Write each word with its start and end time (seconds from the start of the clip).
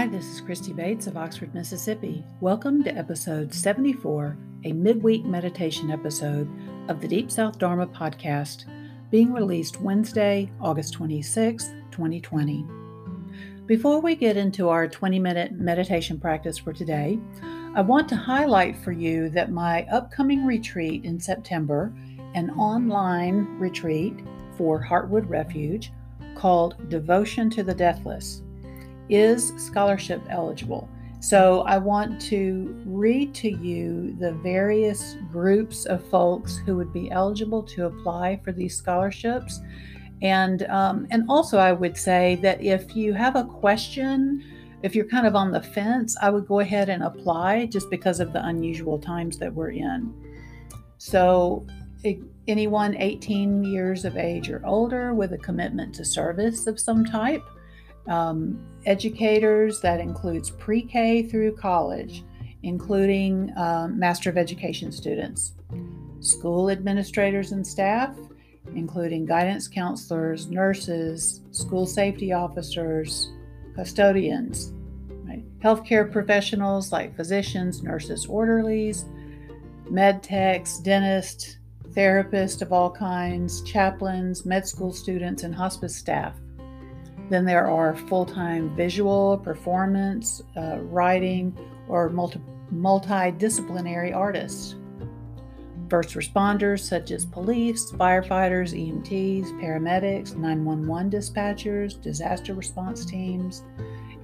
Hi, 0.00 0.06
this 0.06 0.32
is 0.32 0.40
Christy 0.40 0.72
Bates 0.72 1.06
of 1.06 1.18
Oxford, 1.18 1.52
Mississippi. 1.52 2.24
Welcome 2.40 2.82
to 2.84 2.96
episode 2.96 3.52
74, 3.52 4.34
a 4.64 4.72
midweek 4.72 5.26
meditation 5.26 5.90
episode 5.90 6.48
of 6.88 7.02
the 7.02 7.06
Deep 7.06 7.30
South 7.30 7.58
Dharma 7.58 7.86
podcast, 7.86 8.64
being 9.10 9.30
released 9.30 9.82
Wednesday, 9.82 10.50
August 10.58 10.94
26, 10.94 11.66
2020. 11.90 12.64
Before 13.66 14.00
we 14.00 14.14
get 14.14 14.38
into 14.38 14.70
our 14.70 14.88
20 14.88 15.18
minute 15.18 15.52
meditation 15.52 16.18
practice 16.18 16.56
for 16.56 16.72
today, 16.72 17.18
I 17.74 17.82
want 17.82 18.08
to 18.08 18.16
highlight 18.16 18.78
for 18.78 18.92
you 18.92 19.28
that 19.28 19.52
my 19.52 19.82
upcoming 19.92 20.46
retreat 20.46 21.04
in 21.04 21.20
September, 21.20 21.92
an 22.32 22.48
online 22.52 23.44
retreat 23.58 24.14
for 24.56 24.82
Heartwood 24.82 25.28
Refuge 25.28 25.92
called 26.34 26.88
Devotion 26.88 27.50
to 27.50 27.62
the 27.62 27.74
Deathless, 27.74 28.40
is 29.10 29.52
scholarship 29.56 30.22
eligible. 30.28 30.88
So 31.20 31.60
I 31.62 31.76
want 31.76 32.18
to 32.22 32.82
read 32.86 33.34
to 33.36 33.50
you 33.50 34.16
the 34.18 34.32
various 34.32 35.16
groups 35.30 35.84
of 35.84 36.02
folks 36.08 36.56
who 36.56 36.76
would 36.76 36.94
be 36.94 37.10
eligible 37.10 37.62
to 37.64 37.86
apply 37.86 38.40
for 38.42 38.52
these 38.52 38.74
scholarships. 38.74 39.60
And 40.22 40.62
um, 40.64 41.06
and 41.10 41.24
also 41.28 41.58
I 41.58 41.72
would 41.72 41.96
say 41.96 42.36
that 42.36 42.62
if 42.62 42.96
you 42.96 43.12
have 43.12 43.36
a 43.36 43.44
question, 43.44 44.42
if 44.82 44.94
you're 44.94 45.08
kind 45.08 45.26
of 45.26 45.36
on 45.36 45.50
the 45.52 45.60
fence, 45.60 46.16
I 46.22 46.30
would 46.30 46.46
go 46.46 46.60
ahead 46.60 46.88
and 46.88 47.02
apply 47.02 47.66
just 47.66 47.90
because 47.90 48.18
of 48.18 48.32
the 48.32 48.44
unusual 48.46 48.98
times 48.98 49.38
that 49.38 49.52
we're 49.52 49.72
in. 49.72 50.14
So 50.96 51.66
anyone 52.48 52.96
18 52.96 53.62
years 53.62 54.06
of 54.06 54.16
age 54.16 54.48
or 54.48 54.64
older 54.64 55.12
with 55.12 55.34
a 55.34 55.38
commitment 55.38 55.94
to 55.96 56.04
service 56.04 56.66
of 56.66 56.80
some 56.80 57.04
type 57.04 57.42
um, 58.06 58.58
educators, 58.86 59.80
that 59.80 60.00
includes 60.00 60.50
pre 60.50 60.82
K 60.82 61.22
through 61.22 61.56
college, 61.56 62.24
including 62.62 63.52
um, 63.56 63.98
Master 63.98 64.30
of 64.30 64.36
Education 64.36 64.92
students, 64.92 65.52
school 66.20 66.70
administrators 66.70 67.52
and 67.52 67.66
staff, 67.66 68.16
including 68.74 69.26
guidance 69.26 69.68
counselors, 69.68 70.48
nurses, 70.48 71.42
school 71.50 71.86
safety 71.86 72.32
officers, 72.32 73.32
custodians, 73.74 74.72
right? 75.24 75.44
healthcare 75.60 76.10
professionals 76.10 76.92
like 76.92 77.16
physicians, 77.16 77.82
nurses, 77.82 78.26
orderlies, 78.26 79.04
med 79.88 80.22
techs, 80.22 80.78
dentists, 80.78 81.58
therapists 81.90 82.62
of 82.62 82.72
all 82.72 82.90
kinds, 82.90 83.62
chaplains, 83.62 84.46
med 84.46 84.66
school 84.66 84.92
students, 84.92 85.42
and 85.42 85.54
hospice 85.54 85.96
staff. 85.96 86.34
Then 87.30 87.44
there 87.44 87.70
are 87.70 87.96
full 87.96 88.26
time 88.26 88.74
visual, 88.76 89.38
performance, 89.38 90.42
uh, 90.56 90.78
writing, 90.80 91.56
or 91.88 92.10
multi- 92.10 92.40
multidisciplinary 92.74 94.14
artists. 94.14 94.74
First 95.88 96.14
responders 96.14 96.80
such 96.80 97.12
as 97.12 97.24
police, 97.24 97.92
firefighters, 97.92 98.74
EMTs, 98.74 99.46
paramedics, 99.60 100.36
911 100.36 101.10
dispatchers, 101.10 102.00
disaster 102.02 102.52
response 102.54 103.04
teams, 103.04 103.62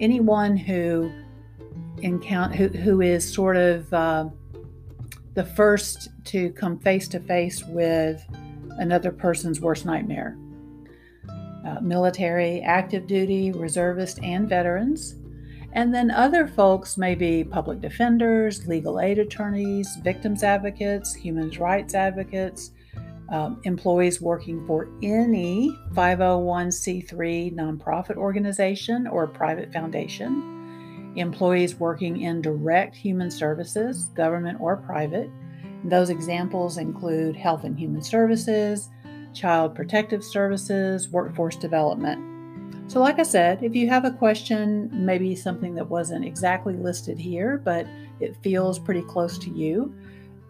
anyone 0.01 0.57
who 0.57 1.11
encounter 2.03 2.57
who, 2.57 2.69
who 2.69 3.01
is 3.01 3.33
sort 3.33 3.57
of 3.57 3.93
uh, 3.95 4.29
the 5.35 5.45
first 5.45 6.09
to 6.25 6.51
come 6.51 6.79
face 6.81 7.07
to 7.09 7.21
face 7.21 7.65
with 7.65 8.25
another 8.79 9.13
person's 9.13 9.61
worst 9.61 9.87
nightmare 9.87 10.37
uh, 11.67 11.81
military, 11.81 12.61
active 12.61 13.07
duty, 13.07 13.51
reservists, 13.53 14.21
and 14.23 14.49
veterans. 14.49 15.17
And 15.73 15.95
then 15.95 16.11
other 16.11 16.47
folks 16.47 16.97
may 16.97 17.15
be 17.15 17.45
public 17.45 17.81
defenders, 17.81 18.67
legal 18.67 19.01
aid 19.01 19.19
attorneys, 19.19 19.97
victims 19.97 20.43
advocates, 20.43 21.15
human 21.15 21.51
rights 21.51 21.95
advocates, 21.95 22.71
um, 23.31 23.61
employees 23.65 24.21
working 24.21 24.65
for 24.67 24.89
any 25.03 25.77
501c3 25.93 27.55
nonprofit 27.55 28.17
organization 28.17 29.07
or 29.07 29.27
private 29.27 29.73
foundation, 29.73 31.13
employees 31.17 31.75
working 31.81 32.23
in 32.23 32.41
direct 32.41 32.95
human 32.95 33.31
services, 33.31 34.11
government 34.15 34.59
or 34.61 34.77
private. 34.77 35.29
Those 35.85 36.11
examples 36.11 36.79
include 36.79 37.37
health 37.37 37.65
and 37.65 37.77
human 37.79 38.03
services, 38.03 38.89
Child 39.37 39.75
Protective 39.75 40.25
Services, 40.25 41.09
Workforce 41.11 41.57
Development. 41.57 42.35
So, 42.91 43.01
like 43.01 43.19
I 43.19 43.25
said, 43.25 43.63
if 43.63 43.77
you 43.77 43.89
have 43.89 44.05
a 44.05 44.11
question, 44.11 44.89
maybe 44.93 45.35
something 45.35 45.75
that 45.75 45.89
wasn't 45.89 46.25
exactly 46.25 46.75
listed 46.75 47.19
here, 47.19 47.61
but 47.65 47.87
it 48.21 48.37
feels 48.43 48.79
pretty 48.79 49.03
close 49.03 49.39
to 49.39 49.51
you, 49.51 49.95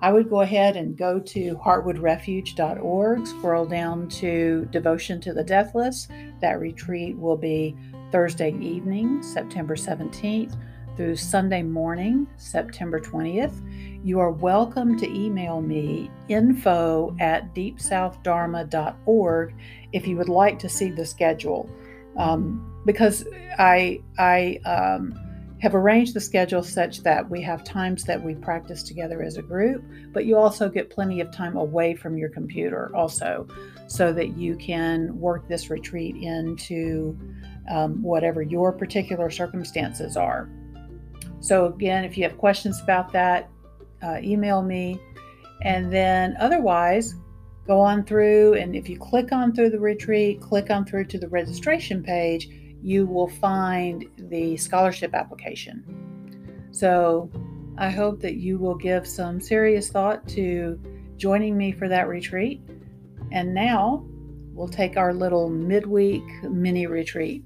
I 0.00 0.12
would 0.12 0.28
go 0.28 0.42
ahead 0.42 0.76
and 0.76 0.96
go 0.96 1.18
to 1.18 1.56
heartwoodrefuge.org, 1.56 3.26
scroll 3.26 3.64
down 3.64 4.08
to 4.08 4.68
Devotion 4.70 5.20
to 5.22 5.32
the 5.32 5.42
Deathless. 5.42 6.08
That 6.40 6.60
retreat 6.60 7.16
will 7.16 7.38
be 7.38 7.76
Thursday 8.12 8.54
evening, 8.60 9.22
September 9.22 9.74
17th 9.74 10.54
through 10.96 11.16
Sunday 11.16 11.62
morning, 11.62 12.26
September 12.36 12.98
20th. 12.98 13.54
You 14.04 14.20
are 14.20 14.30
welcome 14.30 14.96
to 14.98 15.08
email 15.08 15.60
me 15.60 16.10
info 16.28 17.16
at 17.18 17.54
deepsouthdharma.org 17.54 19.54
if 19.92 20.06
you 20.06 20.16
would 20.16 20.28
like 20.28 20.58
to 20.60 20.68
see 20.68 20.90
the 20.90 21.04
schedule. 21.04 21.68
Um, 22.16 22.80
because 22.86 23.26
I, 23.58 24.00
I 24.18 24.60
um, 24.64 25.18
have 25.60 25.74
arranged 25.74 26.14
the 26.14 26.20
schedule 26.20 26.62
such 26.62 27.02
that 27.02 27.28
we 27.28 27.42
have 27.42 27.64
times 27.64 28.04
that 28.04 28.22
we 28.22 28.34
practice 28.34 28.82
together 28.82 29.22
as 29.22 29.38
a 29.38 29.42
group, 29.42 29.84
but 30.12 30.24
you 30.24 30.36
also 30.36 30.68
get 30.68 30.90
plenty 30.90 31.20
of 31.20 31.32
time 31.32 31.56
away 31.56 31.94
from 31.94 32.16
your 32.16 32.28
computer 32.28 32.94
also, 32.94 33.48
so 33.88 34.12
that 34.12 34.36
you 34.36 34.56
can 34.56 35.18
work 35.18 35.48
this 35.48 35.70
retreat 35.70 36.16
into 36.16 37.18
um, 37.70 38.02
whatever 38.02 38.42
your 38.42 38.72
particular 38.72 39.30
circumstances 39.30 40.16
are. 40.16 40.48
So, 41.40 41.66
again, 41.66 42.04
if 42.04 42.16
you 42.16 42.24
have 42.24 42.38
questions 42.38 42.80
about 42.80 43.12
that, 43.12 43.48
uh, 44.02 44.18
email 44.22 44.62
me. 44.62 45.00
And 45.62 45.92
then 45.92 46.36
otherwise, 46.38 47.14
go 47.66 47.80
on 47.80 48.04
through. 48.04 48.54
And 48.54 48.76
if 48.76 48.88
you 48.88 48.98
click 48.98 49.32
on 49.32 49.54
through 49.54 49.70
the 49.70 49.80
retreat, 49.80 50.40
click 50.40 50.70
on 50.70 50.84
through 50.84 51.06
to 51.06 51.18
the 51.18 51.28
registration 51.28 52.02
page, 52.02 52.48
you 52.82 53.06
will 53.06 53.28
find 53.28 54.04
the 54.16 54.56
scholarship 54.56 55.14
application. 55.14 55.84
So, 56.70 57.30
I 57.78 57.90
hope 57.90 58.20
that 58.22 58.36
you 58.36 58.58
will 58.58 58.74
give 58.74 59.06
some 59.06 59.40
serious 59.40 59.90
thought 59.90 60.26
to 60.28 60.80
joining 61.16 61.56
me 61.56 61.72
for 61.72 61.88
that 61.88 62.08
retreat. 62.08 62.62
And 63.32 63.54
now 63.54 64.06
we'll 64.52 64.68
take 64.68 64.96
our 64.96 65.12
little 65.12 65.50
midweek 65.50 66.22
mini 66.44 66.86
retreat. 66.86 67.44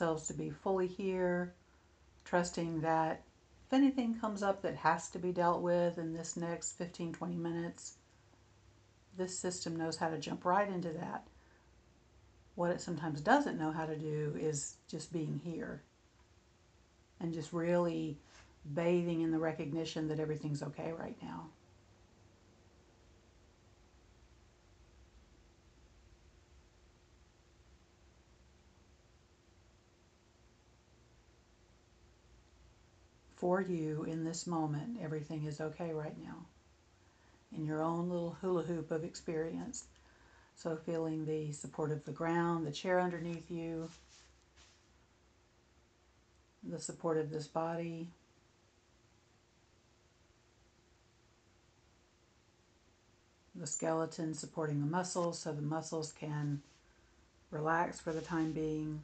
Ourselves 0.00 0.28
to 0.28 0.34
be 0.34 0.48
fully 0.50 0.86
here, 0.86 1.52
trusting 2.24 2.82
that 2.82 3.22
if 3.66 3.72
anything 3.72 4.14
comes 4.14 4.44
up 4.44 4.62
that 4.62 4.76
has 4.76 5.10
to 5.10 5.18
be 5.18 5.32
dealt 5.32 5.60
with 5.60 5.98
in 5.98 6.12
this 6.12 6.36
next 6.36 6.78
15 6.78 7.12
20 7.12 7.34
minutes, 7.34 7.94
this 9.16 9.36
system 9.36 9.74
knows 9.74 9.96
how 9.96 10.08
to 10.08 10.18
jump 10.18 10.44
right 10.44 10.68
into 10.68 10.90
that. 10.90 11.26
What 12.54 12.70
it 12.70 12.80
sometimes 12.80 13.20
doesn't 13.20 13.58
know 13.58 13.72
how 13.72 13.86
to 13.86 13.96
do 13.96 14.36
is 14.38 14.76
just 14.88 15.12
being 15.12 15.40
here 15.42 15.82
and 17.18 17.34
just 17.34 17.52
really 17.52 18.18
bathing 18.74 19.22
in 19.22 19.32
the 19.32 19.38
recognition 19.38 20.06
that 20.08 20.20
everything's 20.20 20.62
okay 20.62 20.92
right 20.92 21.16
now. 21.20 21.46
For 33.38 33.60
you 33.62 34.04
in 34.04 34.24
this 34.24 34.46
moment, 34.46 34.98
everything 35.00 35.44
is 35.44 35.60
okay 35.60 35.92
right 35.92 36.16
now. 36.22 36.44
In 37.56 37.64
your 37.64 37.82
own 37.82 38.10
little 38.10 38.36
hula 38.40 38.62
hoop 38.62 38.90
of 38.90 39.04
experience. 39.04 39.84
So, 40.56 40.76
feeling 40.76 41.24
the 41.24 41.52
support 41.52 41.92
of 41.92 42.04
the 42.04 42.10
ground, 42.10 42.66
the 42.66 42.72
chair 42.72 43.00
underneath 43.00 43.48
you, 43.48 43.88
the 46.68 46.80
support 46.80 47.16
of 47.16 47.30
this 47.30 47.46
body. 47.46 48.08
The 53.54 53.68
skeleton 53.68 54.34
supporting 54.34 54.80
the 54.80 54.86
muscles 54.86 55.38
so 55.38 55.52
the 55.52 55.62
muscles 55.62 56.12
can 56.12 56.60
relax 57.52 58.00
for 58.00 58.12
the 58.12 58.20
time 58.20 58.50
being. 58.50 59.00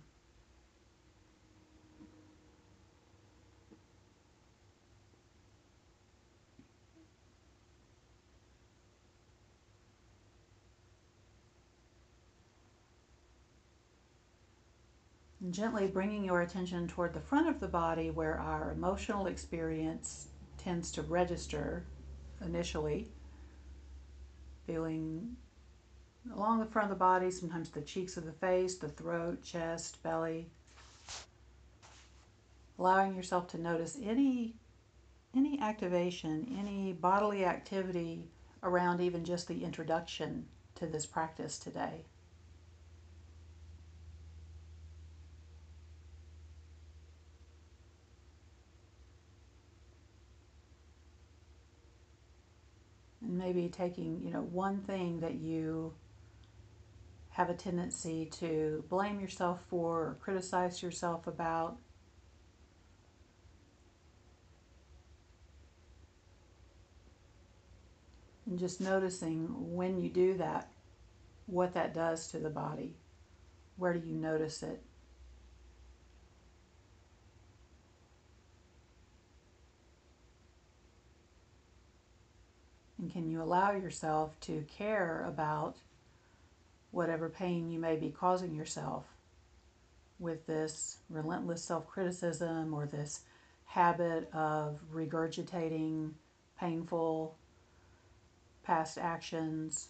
And 15.45 15.53
gently 15.53 15.87
bringing 15.87 16.25
your 16.25 16.41
attention 16.41 16.89
toward 16.89 17.13
the 17.13 17.21
front 17.21 17.51
of 17.51 17.61
the 17.61 17.69
body 17.69 18.11
where 18.11 18.41
our 18.41 18.73
emotional 18.73 19.27
experience 19.27 20.29
tends 20.57 20.91
to 20.93 21.03
register 21.03 21.85
initially. 22.43 23.11
Feeling 24.67 25.37
along 26.35 26.61
the 26.61 26.65
front 26.65 26.91
of 26.91 26.97
the 26.97 26.99
body, 26.99 27.31
sometimes 27.31 27.69
the 27.69 27.83
cheeks 27.83 28.17
of 28.17 28.25
the 28.25 28.33
face, 28.33 28.77
the 28.77 28.89
throat, 28.89 29.43
chest, 29.43 30.03
belly. 30.03 30.49
Allowing 32.79 33.15
yourself 33.15 33.47
to 33.49 33.61
notice 33.61 33.99
any 34.03 34.55
any 35.37 35.61
activation, 35.61 36.57
any 36.59 36.95
bodily 36.95 37.45
activity 37.45 38.25
around 38.63 39.03
even 39.03 39.27
just 39.27 39.47
the 39.47 39.63
introduction 39.63 40.47
to 40.77 40.87
this 40.87 41.05
practice 41.05 41.59
today. 41.59 42.07
Maybe 53.39 53.69
taking 53.69 54.21
you 54.25 54.31
know 54.33 54.43
one 54.43 54.81
thing 54.83 55.21
that 55.21 55.35
you 55.35 55.95
have 57.31 57.51
a 57.51 57.55
tendency 57.55 58.27
to 58.27 58.85
blame 58.89 59.19
yourself 59.19 59.61
for 59.69 60.01
or 60.01 60.17
criticize 60.21 60.83
yourself 60.83 61.27
about. 61.27 61.77
And 68.47 68.57
just 68.59 68.81
noticing 68.81 69.49
when 69.75 69.99
you 69.99 70.09
do 70.09 70.35
that 70.35 70.71
what 71.47 71.75
that 71.75 71.93
does 71.93 72.29
to 72.29 72.39
the 72.39 72.51
body. 72.51 72.95
Where 73.77 73.93
do 73.95 74.07
you 74.07 74.15
notice 74.15 74.63
it 74.63 74.81
And 82.99 83.13
can 83.13 83.29
you 83.29 83.43
allow 83.43 83.73
yourself 83.73 84.39
to 84.41 84.65
care 84.69 85.25
about 85.27 85.77
whatever 86.91 87.29
pain 87.29 87.71
you 87.71 87.79
may 87.79 87.97
be 87.97 88.11
causing 88.11 88.55
yourself 88.55 89.05
with 90.19 90.47
this 90.47 90.99
relentless 91.11 91.63
self 91.63 91.89
criticism 91.89 92.73
or 92.73 92.87
this 92.87 93.21
habit 93.67 94.29
of 94.33 94.79
regurgitating 94.93 96.13
painful 96.59 97.37
past 98.63 98.97
actions 98.97 99.89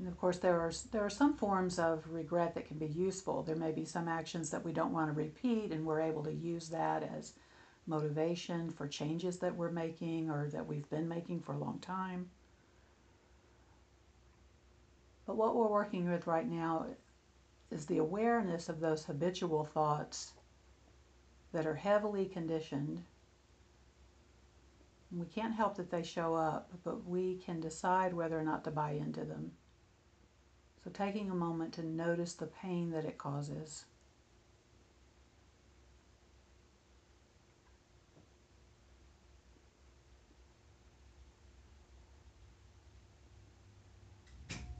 And 0.00 0.08
of 0.08 0.16
course, 0.16 0.38
there 0.38 0.58
are, 0.58 0.72
there 0.92 1.04
are 1.04 1.10
some 1.10 1.34
forms 1.34 1.78
of 1.78 2.10
regret 2.10 2.54
that 2.54 2.66
can 2.66 2.78
be 2.78 2.86
useful. 2.86 3.42
There 3.42 3.54
may 3.54 3.70
be 3.70 3.84
some 3.84 4.08
actions 4.08 4.48
that 4.48 4.64
we 4.64 4.72
don't 4.72 4.94
want 4.94 5.10
to 5.10 5.12
repeat, 5.12 5.72
and 5.72 5.84
we're 5.84 6.00
able 6.00 6.24
to 6.24 6.32
use 6.32 6.70
that 6.70 7.02
as 7.02 7.34
motivation 7.86 8.70
for 8.70 8.88
changes 8.88 9.38
that 9.40 9.54
we're 9.54 9.70
making 9.70 10.30
or 10.30 10.48
that 10.48 10.66
we've 10.66 10.88
been 10.88 11.06
making 11.06 11.42
for 11.42 11.52
a 11.52 11.58
long 11.58 11.78
time. 11.80 12.30
But 15.26 15.36
what 15.36 15.54
we're 15.54 15.68
working 15.68 16.10
with 16.10 16.26
right 16.26 16.48
now 16.48 16.86
is 17.70 17.84
the 17.84 17.98
awareness 17.98 18.70
of 18.70 18.80
those 18.80 19.04
habitual 19.04 19.66
thoughts 19.66 20.32
that 21.52 21.66
are 21.66 21.74
heavily 21.74 22.24
conditioned. 22.24 23.02
We 25.12 25.26
can't 25.26 25.54
help 25.54 25.76
that 25.76 25.90
they 25.90 26.02
show 26.02 26.34
up, 26.34 26.72
but 26.84 27.04
we 27.06 27.36
can 27.36 27.60
decide 27.60 28.14
whether 28.14 28.38
or 28.38 28.44
not 28.44 28.64
to 28.64 28.70
buy 28.70 28.92
into 28.92 29.26
them. 29.26 29.52
So 30.82 30.90
taking 30.90 31.30
a 31.30 31.34
moment 31.34 31.74
to 31.74 31.86
notice 31.86 32.32
the 32.32 32.46
pain 32.46 32.90
that 32.92 33.04
it 33.04 33.18
causes. 33.18 33.84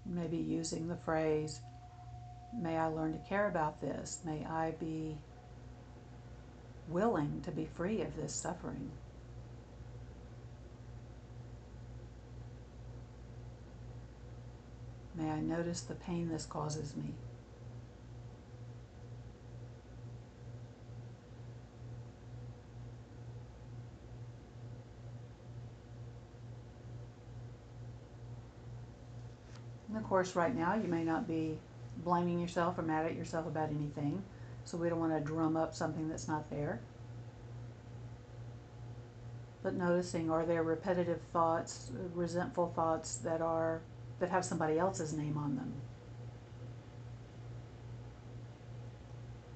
Maybe 0.06 0.38
using 0.38 0.88
the 0.88 0.97
phrase, 0.97 1.61
may 2.58 2.76
I 2.76 2.87
learn 2.87 3.12
to 3.12 3.29
care 3.29 3.47
about 3.49 3.81
this? 3.81 4.20
May 4.25 4.44
I 4.44 4.73
be 4.73 5.17
willing 6.88 7.43
to 7.43 7.52
be 7.52 7.69
free 7.76 8.00
of 8.00 8.17
this 8.17 8.35
suffering? 8.35 8.91
May 15.20 15.31
I 15.31 15.40
notice 15.40 15.82
the 15.82 15.94
pain 15.94 16.31
this 16.31 16.46
causes 16.46 16.96
me. 16.96 17.12
And 29.88 29.99
of 29.99 30.04
course, 30.04 30.35
right 30.35 30.56
now, 30.56 30.75
you 30.75 30.88
may 30.88 31.04
not 31.04 31.28
be 31.28 31.59
blaming 31.99 32.40
yourself 32.40 32.78
or 32.78 32.83
mad 32.83 33.04
at 33.04 33.14
yourself 33.14 33.47
about 33.47 33.68
anything. 33.68 34.23
So 34.64 34.78
we 34.78 34.88
don't 34.88 35.00
want 35.00 35.12
to 35.12 35.21
drum 35.21 35.54
up 35.54 35.75
something 35.75 36.09
that's 36.09 36.28
not 36.28 36.49
there. 36.49 36.80
But 39.62 39.75
noticing 39.75 40.30
are 40.30 40.47
there 40.47 40.62
repetitive 40.62 41.21
thoughts, 41.35 41.90
resentful 42.14 42.73
thoughts 42.75 43.16
that 43.18 43.42
are 43.42 43.83
that 44.21 44.31
have 44.31 44.45
somebody 44.45 44.79
else's 44.79 45.12
name 45.12 45.37
on 45.37 45.57
them. 45.57 45.73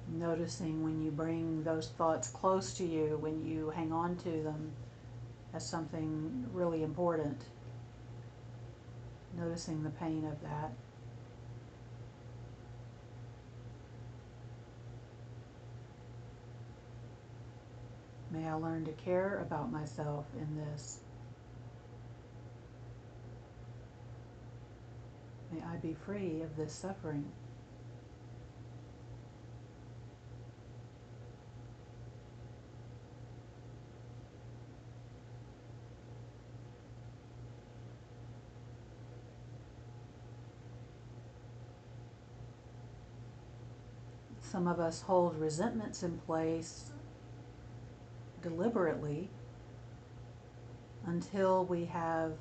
Noticing 0.07 0.83
when 0.83 1.01
you 1.01 1.11
bring 1.11 1.63
those 1.63 1.89
thoughts 1.89 2.27
close 2.29 2.73
to 2.75 2.85
you, 2.85 3.17
when 3.21 3.45
you 3.45 3.69
hang 3.69 3.91
on 3.91 4.15
to 4.17 4.43
them 4.43 4.71
as 5.53 5.67
something 5.67 6.45
really 6.51 6.83
important. 6.83 7.41
Noticing 9.37 9.83
the 9.83 9.89
pain 9.91 10.25
of 10.25 10.41
that. 10.41 10.71
May 18.31 18.47
I 18.47 18.53
learn 18.53 18.85
to 18.85 18.91
care 18.91 19.39
about 19.39 19.71
myself 19.71 20.25
in 20.37 20.57
this. 20.57 20.99
May 25.55 25.61
I 25.61 25.77
be 25.77 25.93
free 25.93 26.41
of 26.41 26.57
this 26.57 26.73
suffering. 26.73 27.31
Some 44.41 44.67
of 44.67 44.79
us 44.79 45.01
hold 45.01 45.37
resentments 45.37 46.03
in 46.03 46.17
place 46.19 46.91
deliberately 48.41 49.29
until 51.05 51.65
we 51.65 51.85
have 51.85 52.33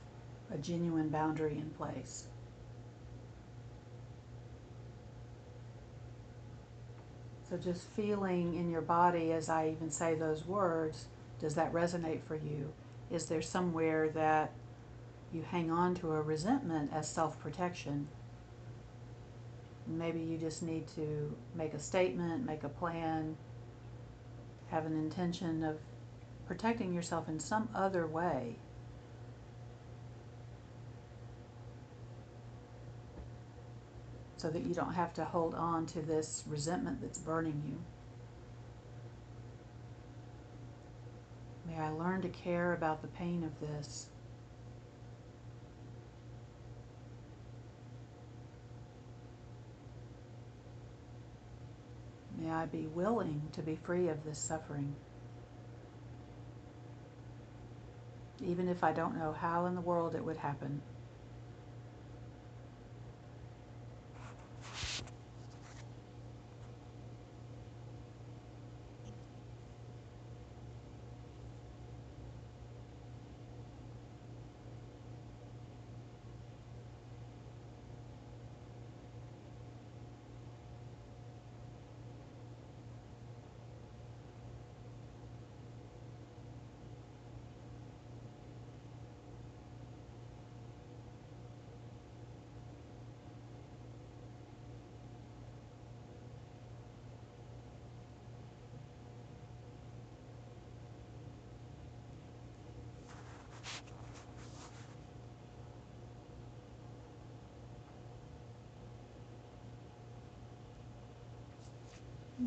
a 0.51 0.59
genuine 0.59 1.11
boundary 1.11 1.59
in 1.59 1.71
place. 1.71 2.27
So 7.55 7.61
just 7.61 7.87
feeling 7.91 8.55
in 8.55 8.69
your 8.69 8.81
body 8.81 9.31
as 9.31 9.49
I 9.49 9.69
even 9.69 9.89
say 9.89 10.17
those 10.17 10.45
words, 10.45 11.07
does 11.39 11.55
that 11.55 11.73
resonate 11.73 12.21
for 12.25 12.35
you? 12.35 12.73
is 13.13 13.27
there 13.27 13.43
somewhere 13.43 14.09
that 14.09 14.51
you 15.33 15.43
hang 15.43 15.71
on 15.71 15.95
to 15.97 16.11
a 16.15 16.21
resentment 16.21 16.91
as 16.93 17.09
self 17.09 17.39
protection? 17.39 18.09
Maybe 19.87 20.19
you 20.19 20.37
just 20.37 20.65
need 20.65 20.89
to 20.97 21.33
make 21.55 21.75
a 21.75 21.79
statement, 21.79 22.45
make 22.45 22.65
a 22.65 22.69
plan, 22.69 23.37
have 24.71 24.85
an 24.85 24.97
intention 24.97 25.63
of 25.63 25.79
protecting 26.49 26.93
yourself 26.93 27.29
in 27.29 27.39
some 27.39 27.69
other 27.73 28.05
way. 28.05 28.57
So 34.45 34.51
that 34.51 34.67
you 34.67 34.75
don't 34.75 34.93
have 34.93 35.15
to 35.15 35.25
hold 35.25 35.55
on 35.55 35.87
to 35.87 36.03
this 36.03 36.45
resentment 36.47 37.01
that's 37.01 37.17
burning 37.17 37.63
you. 37.67 37.79
May 41.67 41.81
I 41.81 41.89
learn 41.89 42.21
to 42.21 42.29
care 42.29 42.75
about 42.75 43.01
the 43.01 43.09
pain 43.09 43.43
of 43.43 43.59
this. 43.59 44.11
May 52.37 52.51
I 52.51 52.67
be 52.67 52.87
willing 52.87 53.49
to 53.53 53.63
be 53.63 53.77
free 53.77 54.09
of 54.09 54.25
this 54.25 54.39
suffering. 54.39 54.95
Even 58.45 58.69
if 58.69 58.85
I 58.85 58.93
don't 58.93 59.17
know 59.17 59.33
how 59.33 59.65
in 59.65 59.75
the 59.75 59.81
world 59.81 60.15
it 60.15 60.23
would 60.23 60.37
happen. 60.37 60.83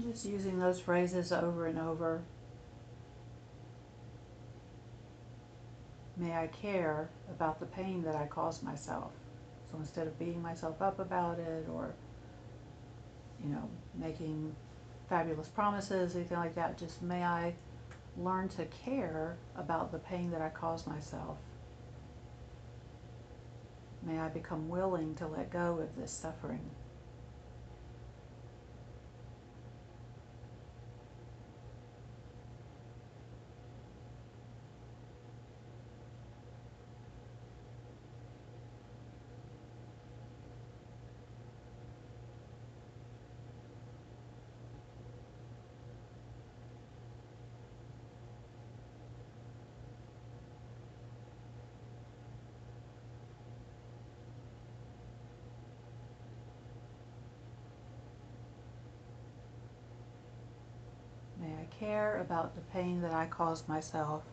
Just 0.04 0.26
using 0.26 0.60
those 0.60 0.80
phrases 0.80 1.32
over 1.32 1.68
and 1.68 1.80
over. 1.80 2.22
May 6.18 6.34
I 6.34 6.48
care 6.48 7.10
about 7.30 7.60
the 7.60 7.66
pain 7.66 8.04
that 8.04 8.16
I 8.16 8.28
cause 8.28 8.62
myself. 8.62 9.12
So 9.72 9.78
instead 9.78 10.08
of 10.08 10.18
beating 10.20 10.42
myself 10.42 10.82
up 10.82 11.00
about 11.00 11.40
it 11.40 11.68
or, 11.72 11.94
you 13.44 13.50
know, 13.50 13.70
making 13.96 14.56
fabulous 15.10 15.48
promises, 15.48 16.16
anything 16.16 16.38
like 16.38 16.56
that, 16.56 16.78
just 16.78 17.02
may 17.02 17.24
I 17.24 17.54
learn 18.18 18.50
to 18.50 18.66
care 18.66 19.38
about 19.56 19.92
the 19.92 20.00
pain 20.00 20.32
that 20.32 20.42
I 20.42 20.50
cause 20.50 20.88
myself. 20.88 21.38
May 24.04 24.20
I 24.20 24.30
become 24.30 24.70
willing 24.70 25.16
to 25.16 25.28
let 25.28 25.52
go 25.52 25.80
of 25.80 25.96
this 25.96 26.12
suffering. 26.12 26.62
Care 61.80 62.20
about 62.22 62.56
the 62.56 62.62
pain 62.62 63.02
that 63.02 63.14
I 63.14 63.26
caused 63.28 63.68
myself. 63.68 64.24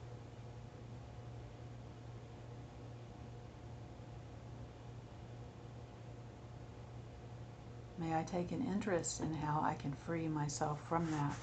May 7.99 8.15
I 8.15 8.23
take 8.23 8.53
an 8.53 8.65
interest 8.67 9.21
in 9.21 9.33
how 9.33 9.63
I 9.65 9.75
can 9.75 9.93
free 9.93 10.29
myself 10.29 10.81
from 10.89 11.11
that, 11.13 11.35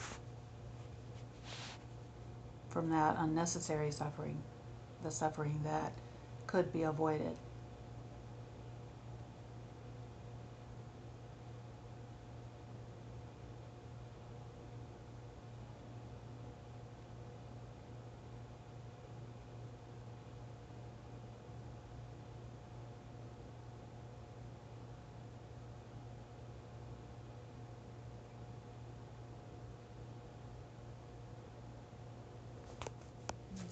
from 2.70 2.90
that 2.90 3.16
unnecessary 3.20 3.92
suffering, 3.92 4.42
the 5.04 5.12
suffering 5.12 5.62
that 5.64 5.94
could 6.48 6.72
be 6.74 6.84
avoided. 6.84 7.36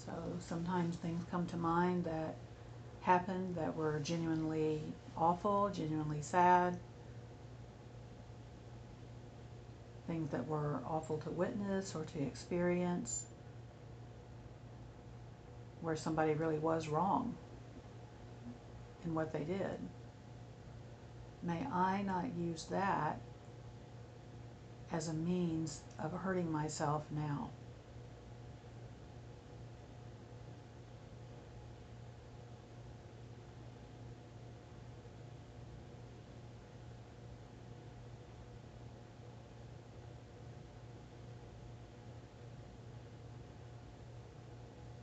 So 0.05 0.23
sometimes 0.41 0.95
things 0.97 1.23
come 1.31 1.45
to 1.47 1.57
mind 1.57 2.05
that 2.05 2.35
happened 3.01 3.55
that 3.55 3.75
were 3.75 3.99
genuinely 3.99 4.81
awful, 5.17 5.69
genuinely 5.69 6.21
sad, 6.21 6.77
things 10.07 10.31
that 10.31 10.47
were 10.47 10.81
awful 10.87 11.17
to 11.19 11.29
witness 11.29 11.95
or 11.95 12.03
to 12.03 12.21
experience, 12.21 13.25
where 15.81 15.95
somebody 15.95 16.33
really 16.33 16.59
was 16.59 16.87
wrong 16.87 17.35
in 19.05 19.13
what 19.13 19.31
they 19.31 19.43
did. 19.43 19.79
May 21.41 21.65
I 21.71 22.01
not 22.01 22.33
use 22.37 22.65
that 22.65 23.19
as 24.91 25.07
a 25.07 25.13
means 25.13 25.81
of 25.97 26.11
hurting 26.11 26.51
myself 26.51 27.03
now. 27.11 27.49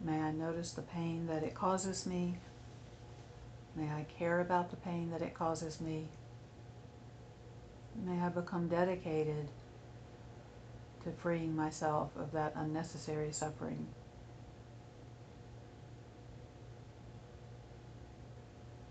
May 0.06 0.20
I 0.20 0.30
notice 0.30 0.70
the 0.70 0.82
pain 0.82 1.26
that 1.26 1.42
it 1.42 1.52
causes 1.52 2.06
me. 2.06 2.36
May 3.74 3.88
I 3.88 4.06
care 4.16 4.38
about 4.38 4.70
the 4.70 4.76
pain 4.76 5.10
that 5.10 5.20
it 5.20 5.34
causes 5.34 5.80
me. 5.80 6.06
May 8.04 8.20
I 8.20 8.28
become 8.28 8.68
dedicated 8.68 9.48
to 11.02 11.10
freeing 11.10 11.56
myself 11.56 12.12
of 12.16 12.30
that 12.32 12.52
unnecessary 12.54 13.32
suffering. 13.32 13.84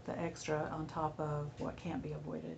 The 0.04 0.20
extra 0.20 0.70
on 0.74 0.86
top 0.86 1.18
of 1.18 1.50
what 1.60 1.78
can't 1.78 2.04
be 2.04 2.12
avoided. 2.12 2.58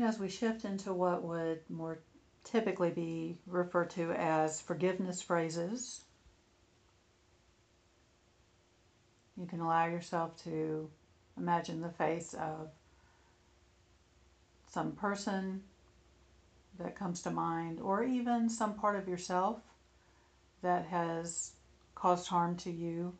As 0.00 0.18
we 0.18 0.28
shift 0.28 0.64
into 0.64 0.92
what 0.92 1.22
would 1.24 1.68
more 1.68 1.98
typically 2.44 2.90
be 2.90 3.36
referred 3.46 3.90
to 3.90 4.12
as 4.12 4.60
forgiveness 4.60 5.20
phrases, 5.20 6.04
you 9.36 9.46
can 9.46 9.60
allow 9.60 9.86
yourself 9.86 10.36
to 10.44 10.88
imagine 11.36 11.80
the 11.80 11.90
face 11.90 12.32
of 12.34 12.70
some 14.68 14.92
person 14.92 15.62
that 16.78 16.94
comes 16.94 17.22
to 17.22 17.30
mind, 17.30 17.80
or 17.80 18.04
even 18.04 18.48
some 18.48 18.74
part 18.74 18.96
of 18.96 19.08
yourself 19.08 19.60
that 20.62 20.86
has 20.86 21.52
caused 21.94 22.28
harm 22.28 22.56
to 22.56 22.70
you. 22.70 23.14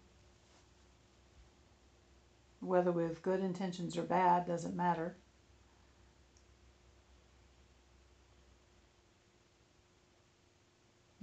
Whether 2.60 2.92
with 2.92 3.22
good 3.22 3.40
intentions 3.40 3.96
or 3.98 4.04
bad 4.04 4.46
doesn't 4.46 4.76
matter. 4.76 5.16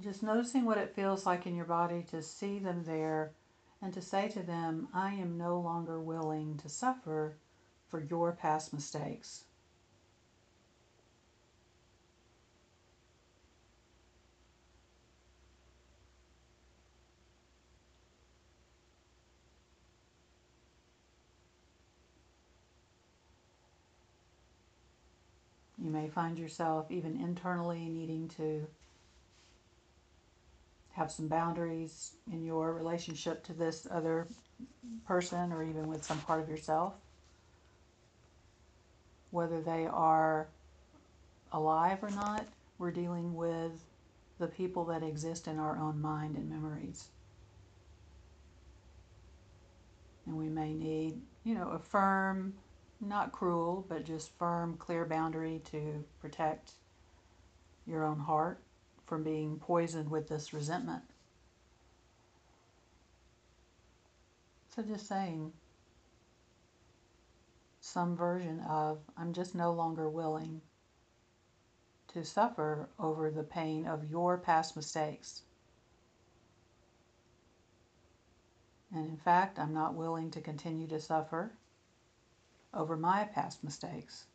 Just 0.05 0.21
noticing 0.21 0.65
what 0.65 0.77
it 0.77 0.93
feels 0.93 1.25
like 1.25 1.47
in 1.47 1.55
your 1.55 1.65
body 1.65 2.03
to 2.11 2.21
see 2.21 2.59
them 2.59 2.83
there 2.83 3.31
and 3.81 3.91
to 3.95 4.03
say 4.03 4.29
to 4.29 4.43
them, 4.43 4.87
I 4.93 5.15
am 5.15 5.35
no 5.35 5.59
longer 5.59 5.99
willing 5.99 6.57
to 6.57 6.69
suffer 6.69 7.37
for 7.89 8.01
your 8.01 8.31
past 8.31 8.71
mistakes. 8.71 9.45
You 25.79 25.89
may 25.89 26.09
find 26.09 26.37
yourself 26.37 26.91
even 26.91 27.19
internally 27.19 27.89
needing 27.89 28.27
to 28.37 28.67
have 30.95 31.11
some 31.11 31.27
boundaries 31.27 32.13
in 32.31 32.45
your 32.45 32.73
relationship 32.73 33.43
to 33.43 33.53
this 33.53 33.85
other 33.91 34.27
person 35.05 35.51
or 35.51 35.61
even 35.61 35.87
with 35.87 36.03
some 36.05 36.19
part 36.19 36.41
of 36.41 36.47
yourself. 36.47 36.93
Whether 39.31 39.61
they 39.61 39.87
are 39.87 40.47
alive 41.51 42.01
or 42.01 42.11
not, 42.11 42.47
we're 42.77 42.91
dealing 42.91 43.35
with 43.35 43.73
the 44.39 44.47
people 44.47 44.85
that 44.85 45.03
exist 45.03 45.47
in 45.47 45.59
our 45.59 45.77
own 45.77 45.99
mind 46.01 46.37
and 46.37 46.49
memories. 46.49 47.09
And 50.25 50.37
we 50.37 50.47
may 50.47 50.73
need, 50.73 51.21
you 51.43 51.55
know, 51.55 51.71
a 51.71 51.79
firm, 51.79 52.53
not 53.01 53.33
cruel, 53.33 53.85
but 53.89 54.05
just 54.05 54.31
firm, 54.37 54.77
clear 54.77 55.05
boundary 55.05 55.61
to 55.71 56.05
protect 56.21 56.71
your 57.85 58.05
own 58.05 58.17
heart 58.17 58.59
from 59.05 59.23
being 59.23 59.57
poisoned 59.59 60.09
with 60.09 60.27
this 60.27 60.53
resentment. 60.53 61.03
So 64.75 64.81
just 64.81 65.07
saying 65.07 65.53
some 67.79 68.17
version 68.17 68.59
of, 68.61 68.99
I'm 69.15 69.31
just 69.31 69.55
no 69.55 69.71
longer 69.71 70.09
willing 70.09 70.61
to 72.09 72.25
suffer 72.25 72.89
over 72.99 73.29
the 73.29 73.43
pain 73.43 73.85
of 73.85 74.09
your 74.09 74.37
past 74.37 74.75
mistakes. 74.75 75.43
And 78.93 79.05
in 79.09 79.17
fact, 79.17 79.59
I'm 79.59 79.73
not 79.73 79.95
willing 79.95 80.31
to 80.31 80.41
continue 80.41 80.87
to 80.87 80.99
suffer 80.99 81.51
over 82.73 82.97
my 82.97 83.25
past 83.25 83.63
mistakes. 83.63 84.25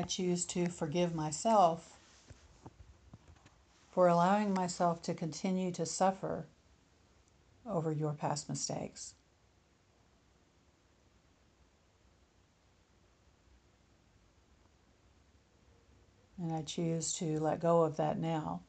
I 0.00 0.02
choose 0.02 0.46
to 0.46 0.66
forgive 0.70 1.14
myself 1.14 1.98
for 3.90 4.08
allowing 4.08 4.54
myself 4.54 5.02
to 5.02 5.12
continue 5.12 5.70
to 5.72 5.84
suffer 5.84 6.46
over 7.66 7.92
your 7.92 8.14
past 8.14 8.48
mistakes. 8.48 9.12
And 16.40 16.50
I 16.50 16.62
choose 16.62 17.12
to 17.18 17.38
let 17.38 17.60
go 17.60 17.82
of 17.82 17.98
that 17.98 18.18
now. 18.18 18.62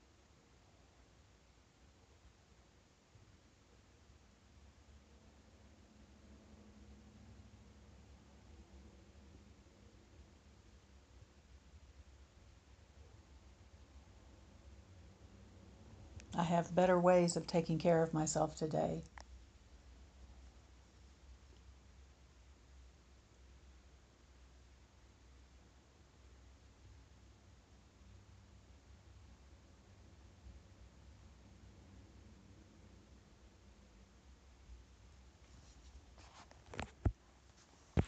I 16.36 16.44
have 16.44 16.76
better 16.76 17.00
ways 17.00 17.36
of 17.36 17.48
taking 17.48 17.78
care 17.78 18.04
of 18.04 18.14
myself 18.14 18.56
today. 18.56 19.04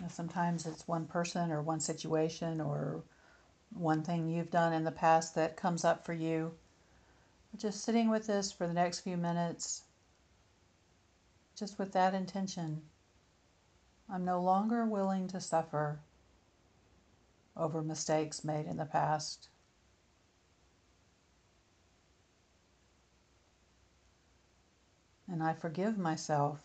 sometimes 0.09 0.65
it's 0.65 0.87
one 0.87 1.05
person 1.05 1.51
or 1.51 1.61
one 1.61 1.79
situation 1.79 2.61
or 2.61 3.03
one 3.71 4.03
thing 4.03 4.27
you've 4.27 4.51
done 4.51 4.73
in 4.73 4.83
the 4.83 4.91
past 4.91 5.35
that 5.35 5.57
comes 5.57 5.83
up 5.83 6.05
for 6.05 6.13
you 6.13 6.53
just 7.57 7.83
sitting 7.83 8.09
with 8.09 8.27
this 8.27 8.51
for 8.51 8.67
the 8.67 8.73
next 8.73 9.01
few 9.01 9.17
minutes, 9.17 9.83
just 11.55 11.77
with 11.77 11.91
that 11.93 12.13
intention. 12.13 12.81
I'm 14.09 14.25
no 14.25 14.41
longer 14.41 14.85
willing 14.85 15.27
to 15.29 15.39
suffer 15.39 15.99
over 17.55 17.81
mistakes 17.81 18.43
made 18.43 18.65
in 18.65 18.77
the 18.77 18.85
past. 18.85 19.49
And 25.27 25.41
I 25.41 25.53
forgive 25.53 25.97
myself 25.97 26.59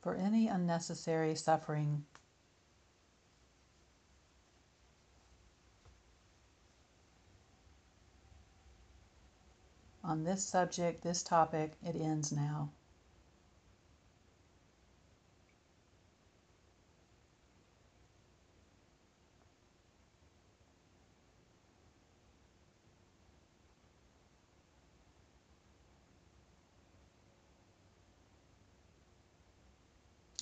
for 0.00 0.14
any 0.14 0.48
unnecessary 0.48 1.34
suffering 1.34 2.04
on 10.04 10.24
this 10.24 10.44
subject, 10.44 11.02
this 11.02 11.22
topic, 11.22 11.72
it 11.84 11.94
ends 11.96 12.32
now. 12.32 12.70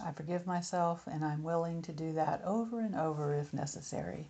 I 0.03 0.13
forgive 0.13 0.47
myself, 0.47 1.07
and 1.07 1.23
I'm 1.25 1.43
willing 1.43 1.83
to 1.83 1.93
do 1.93 2.15
that 2.15 2.43
over 2.45 2.81
and 2.81 2.95
over 2.95 3.35
if 3.35 3.53
necessary. 3.53 4.27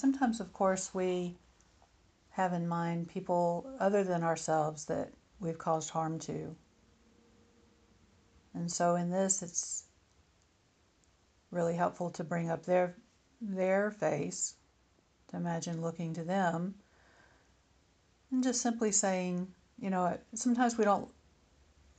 Sometimes, 0.00 0.40
of 0.40 0.52
course, 0.52 0.94
we 0.94 1.36
have 2.30 2.52
in 2.52 2.66
mind 2.66 3.08
people 3.08 3.70
other 3.78 4.02
than 4.02 4.22
ourselves 4.22 4.86
that 4.86 5.12
we've 5.40 5.58
caused 5.58 5.90
harm 5.90 6.18
to. 6.20 6.56
And 8.54 8.70
so 8.70 8.96
in 8.96 9.10
this, 9.10 9.42
it's 9.42 9.84
really 11.50 11.74
helpful 11.74 12.10
to 12.10 12.24
bring 12.24 12.50
up 12.50 12.64
their 12.64 12.96
their 13.42 13.90
face, 13.90 14.54
to 15.28 15.36
imagine 15.36 15.80
looking 15.80 16.12
to 16.14 16.24
them, 16.24 16.74
and 18.30 18.42
just 18.42 18.60
simply 18.60 18.92
saying, 18.92 19.48
you 19.78 19.90
know, 19.90 20.18
sometimes 20.34 20.76
we 20.76 20.84
don't. 20.84 21.08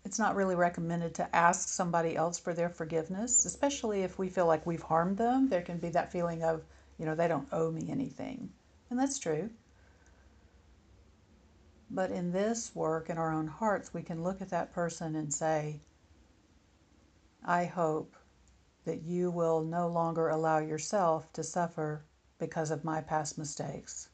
It's 0.04 0.20
not 0.20 0.36
really 0.36 0.56
recommended 0.56 1.16
to 1.16 1.36
ask 1.36 1.68
somebody 1.70 2.16
else 2.16 2.40
for 2.40 2.54
their 2.54 2.70
forgiveness, 2.70 3.46
especially 3.46 4.02
if 4.02 4.18
we 4.18 4.30
feel 4.30 4.48
like 4.48 4.66
we've 4.66 4.82
harmed 4.82 5.18
them. 5.18 5.50
There 5.50 5.62
can 5.62 5.78
be 5.78 5.90
that 5.90 6.12
feeling 6.12 6.44
of, 6.44 6.64
you 7.02 7.08
know, 7.08 7.16
they 7.16 7.28
don't 7.28 7.48
owe 7.52 7.72
me 7.72 7.90
anything. 7.90 8.48
And 8.92 9.00
that's 9.00 9.18
true. 9.18 9.50
But 11.90 12.12
in 12.12 12.32
this 12.32 12.76
work, 12.76 13.10
in 13.10 13.18
our 13.18 13.34
own 13.34 13.48
hearts, 13.48 13.92
we 13.92 14.04
can 14.04 14.24
look 14.24 14.40
at 14.40 14.52
that 14.52 14.72
person 14.72 15.16
and 15.16 15.34
say, 15.34 15.80
I 17.44 17.66
hope 17.66 18.16
that 18.86 19.02
you 19.02 19.32
will 19.32 19.62
no 19.62 19.88
longer 19.88 20.30
allow 20.30 20.60
yourself 20.60 21.34
to 21.34 21.44
suffer 21.44 22.04
because 22.38 22.70
of 22.70 22.84
my 22.84 23.02
past 23.02 23.36
mistakes. 23.36 24.08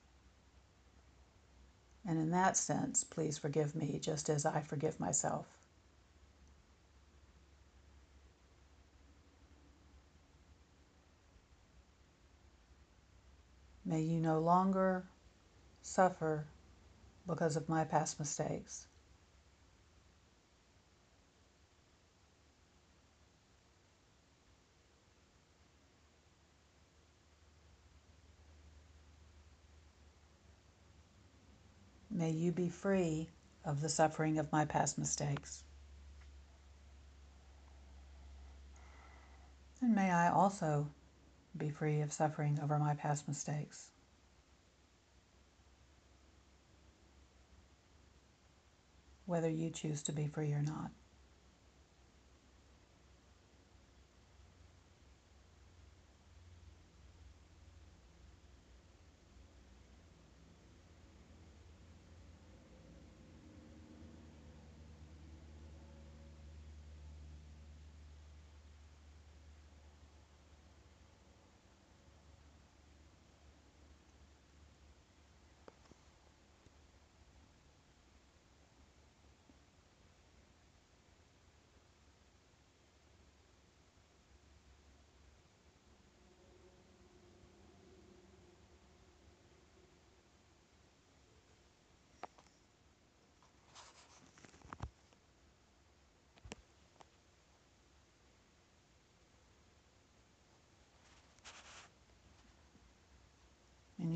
And 2.05 2.17
in 2.17 2.31
that 2.31 2.55
sense, 2.55 3.03
please 3.03 3.37
forgive 3.37 3.75
me 3.75 3.99
just 3.99 4.29
as 4.29 4.45
I 4.45 4.61
forgive 4.61 4.97
myself. 4.97 5.56
May 13.87 14.01
you 14.01 14.19
no 14.19 14.39
longer 14.39 15.05
suffer 15.81 16.45
because 17.25 17.55
of 17.55 17.69
my 17.69 17.85
past 17.85 18.19
mistakes. 18.19 18.85
May 32.11 32.31
you 32.31 32.51
be 32.51 32.67
free 32.67 33.29
of 33.63 33.79
the 33.79 33.87
suffering 33.87 34.37
of 34.37 34.51
my 34.51 34.65
past 34.65 34.97
mistakes. 34.97 35.63
And 39.79 39.95
may 39.95 40.11
I 40.11 40.29
also 40.29 40.89
be 41.57 41.69
free 41.69 42.01
of 42.01 42.11
suffering 42.11 42.59
over 42.61 42.77
my 42.79 42.93
past 42.95 43.27
mistakes. 43.27 43.89
Whether 49.25 49.49
you 49.49 49.69
choose 49.69 50.03
to 50.03 50.11
be 50.11 50.27
free 50.27 50.53
or 50.53 50.61
not. 50.61 50.91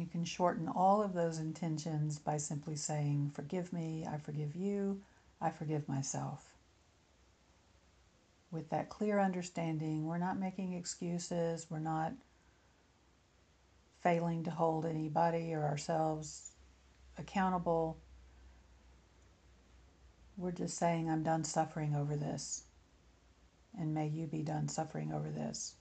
You 0.01 0.07
can 0.07 0.25
shorten 0.25 0.67
all 0.67 1.03
of 1.03 1.13
those 1.13 1.37
intentions 1.37 2.17
by 2.17 2.35
simply 2.35 2.75
saying, 2.75 3.31
Forgive 3.35 3.71
me, 3.71 4.03
I 4.11 4.17
forgive 4.17 4.55
you, 4.55 4.99
I 5.39 5.51
forgive 5.51 5.87
myself. 5.87 6.55
With 8.49 8.67
that 8.71 8.89
clear 8.89 9.19
understanding, 9.19 10.07
we're 10.07 10.17
not 10.17 10.39
making 10.39 10.73
excuses, 10.73 11.67
we're 11.69 11.79
not 11.79 12.13
failing 14.01 14.43
to 14.43 14.49
hold 14.49 14.87
anybody 14.87 15.53
or 15.53 15.63
ourselves 15.63 16.49
accountable. 17.19 17.99
We're 20.35 20.51
just 20.51 20.79
saying, 20.79 21.11
I'm 21.11 21.21
done 21.21 21.43
suffering 21.43 21.95
over 21.95 22.17
this. 22.17 22.63
And 23.77 23.93
may 23.93 24.07
you 24.07 24.25
be 24.25 24.41
done 24.41 24.67
suffering 24.67 25.13
over 25.13 25.29
this. 25.29 25.75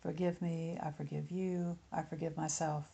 Forgive 0.00 0.40
me, 0.40 0.78
I 0.82 0.90
forgive 0.92 1.30
you, 1.30 1.76
I 1.92 2.02
forgive 2.02 2.38
myself. 2.38 2.93